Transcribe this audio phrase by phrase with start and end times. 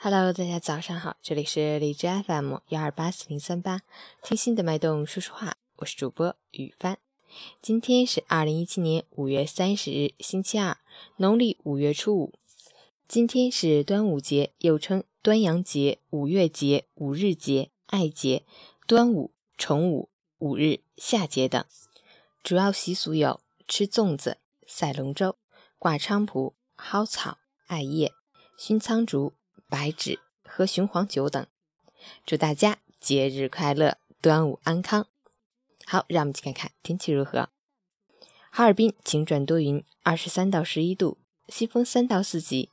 [0.00, 3.80] Hello，大家早上好，这里是荔枝 FM 幺二八四零三八，
[4.22, 6.98] 听心的脉动说说话，我是主播雨帆。
[7.60, 10.78] 今天是二零一七年五月三十日，星期二，
[11.16, 12.32] 农历五月初五。
[13.08, 18.44] 今天是端午节，又称端阳节、五月节、五日节、爱节、
[18.86, 21.64] 端午、重午、五日、夏节等。
[22.44, 25.34] 主要习俗有吃粽子、赛龙舟、
[25.76, 28.12] 挂菖蒲、蒿草、艾叶、
[28.56, 29.32] 熏苍竹。
[29.68, 31.46] 白芷喝雄黄酒等，
[32.24, 35.06] 祝大家节日快乐，端午安康。
[35.84, 37.50] 好，让我们去看看天气如何。
[38.50, 41.18] 哈尔滨晴转多云，二十三到十一度，
[41.48, 42.70] 西风三到四级，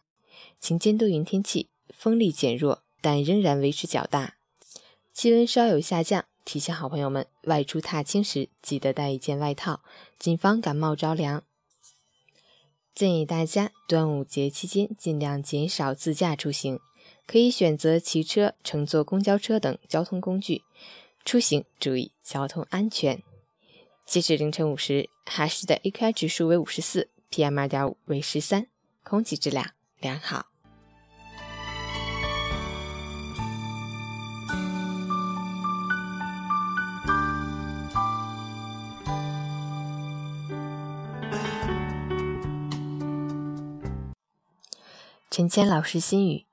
[0.62, 4.38] 晴间多云天气，风力减弱，但仍然维持较大，
[5.14, 6.26] 气温稍有下降。
[6.46, 9.82] 提醒好朋友们外出踏青时记得带一件外套，
[10.18, 11.44] 谨防感冒着凉。
[12.96, 16.80] 建议大家端午节期间尽量减少自驾出行，
[17.28, 20.64] 可以选择骑车、乘坐公交车等交通工具
[21.26, 23.22] 出行，注意交通安全。
[24.06, 28.68] 截止凌晨五时，哈市的 AQI 指数为五十四，PM 二点五为十三，
[29.04, 30.46] 空气质量良好。
[45.36, 46.46] 陈谦老师心语：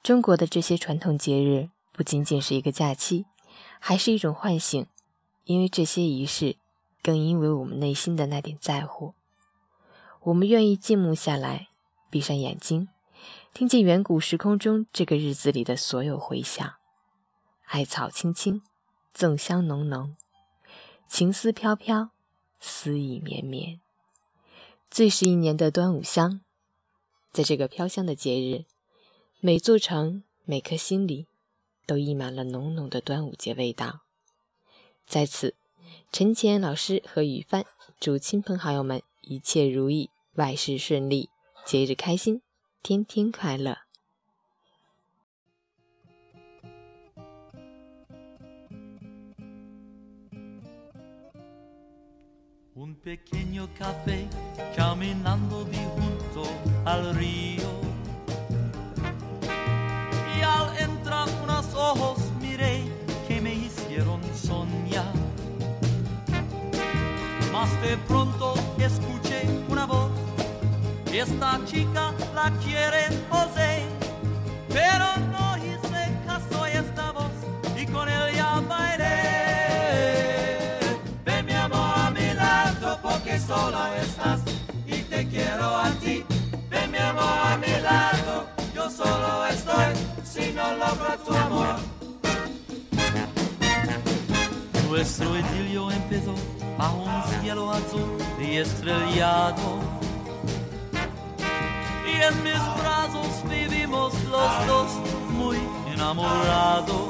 [0.00, 3.26] 中国的这些传统节日不仅仅是一个假期，
[3.80, 4.86] 还是一种唤醒。
[5.42, 6.54] 因为这些仪式，
[7.02, 9.14] 更因为我们内心的那点在乎。
[10.20, 11.66] 我们愿意静默下来，
[12.08, 12.86] 闭上眼睛，
[13.52, 16.74] 听见远古时空中这个日子里的所有回响。
[17.64, 18.62] 艾草青青，
[19.12, 20.14] 粽香浓浓，
[21.08, 22.10] 情思飘飘，
[22.60, 23.80] 思意绵绵。
[24.88, 26.40] 最是一年的端午香。
[27.32, 28.64] 在这个飘香的节日，
[29.40, 31.26] 每座城、每颗心里，
[31.86, 34.00] 都溢满了浓浓的端午节味道。
[35.06, 35.54] 在此，
[36.12, 37.64] 陈乾老师和雨帆
[37.98, 41.30] 祝亲朋好友们一切如意，万事顺利，
[41.64, 42.42] 节日开心，
[42.82, 43.89] 天天快乐。
[52.80, 54.26] Un pequeño café
[54.74, 56.48] caminando vi junto
[56.86, 57.68] al río.
[60.34, 62.84] Y al entrar unos ojos miré
[63.28, 65.12] que me hicieron soñar.
[67.52, 70.10] Más de pronto escuché una voz,
[71.12, 73.82] esta chica la quiere José,
[74.70, 75.49] pero no
[83.50, 84.40] solo estás
[84.86, 86.24] y te quiero a ti.
[86.70, 88.46] Ven mi amor a mi lado,
[88.76, 89.90] yo solo estoy
[90.32, 91.74] si no logro tu amor.
[94.88, 96.34] Nuestro idilio empezó
[96.78, 99.68] bajo un cielo azul y estrellado.
[102.12, 104.90] Y en mis brazos vivimos los dos
[105.38, 105.58] muy
[105.92, 107.08] enamorados.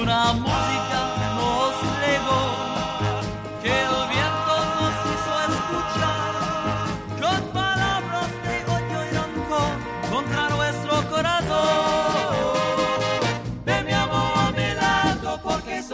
[0.00, 0.93] Una música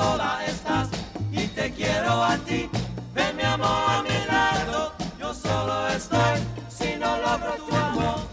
[0.01, 0.89] sola estás
[1.31, 2.69] y te quiero a ti.
[3.15, 6.37] Ven mi amor a mi lado, yo solo estoy
[6.79, 8.31] si no logro tu amor.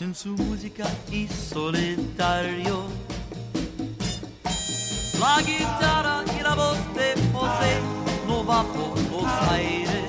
[0.00, 0.34] sin su
[1.10, 2.84] y solitario.
[5.18, 7.72] La guitarra y la voz de José
[8.26, 10.04] no va por los aires,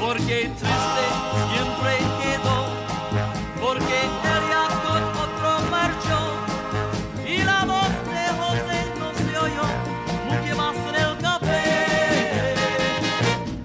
[0.00, 1.04] porque triste
[1.50, 2.58] siempre quedó,
[3.62, 3.98] porque
[4.36, 6.20] ella con otro marchó
[7.26, 9.66] y la voz de José no se oyó
[10.28, 11.62] mucho más en el café.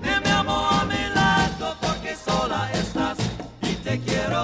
[0.03, 3.17] Dime amor a mi lado porque sola estás
[3.63, 4.38] y te quiero.